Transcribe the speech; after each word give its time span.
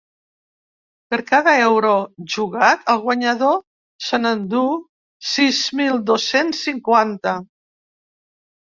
Per 1.13 1.19
cada 1.27 1.53
euro 1.65 1.91
jugat, 2.37 2.81
el 2.95 3.03
guanyador 3.05 3.61
se 4.09 4.21
n’enduu 4.25 4.73
sis 5.37 5.63
mil 5.83 6.03
dos-cents 6.11 6.67
cinquanta. 6.71 7.41